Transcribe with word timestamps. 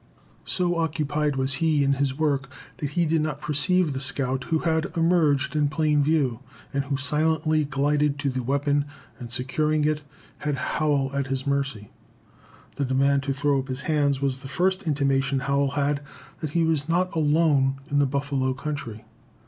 So 0.45 0.77
occupied 0.77 1.35
was 1.35 1.53
he 1.61 1.83
in 1.83 1.93
his 2.01 2.17
work 2.17 2.49
that 2.77 2.89
he 2.89 3.05
did 3.05 3.21
not 3.21 3.39
perceive 3.39 3.93
the 3.93 3.99
scout, 3.99 4.45
who 4.45 4.57
had 4.57 4.87
emerged 4.97 5.55
in 5.55 5.69
plain 5.69 6.01
view, 6.01 6.39
and 6.73 6.85
who 6.85 6.97
silently 6.97 7.65
glided 7.65 8.17
to 8.17 8.31
the 8.31 8.41
weapon, 8.41 8.85
and, 9.19 9.31
securing 9.31 9.85
it, 9.85 10.01
had 10.39 10.55
Howell 10.55 11.11
at 11.15 11.27
his 11.27 11.45
mercy. 11.45 11.91
The 12.77 12.85
demand 12.85 13.21
to 13.21 13.33
throw 13.33 13.59
up 13.59 13.67
his 13.67 13.81
hands 13.81 14.19
was 14.21 14.41
the 14.41 14.47
first 14.47 14.87
intimation 14.87 15.37
Howell 15.41 15.69
had 15.77 16.01
that 16.39 16.53
he 16.53 16.63
was 16.63 16.89
not 16.89 17.13
alone 17.15 17.75
in 17.91 17.99
the 17.99 18.07
buffalo 18.07 18.55
country. 18.55 19.05